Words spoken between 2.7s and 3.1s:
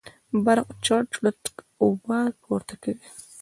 کوي.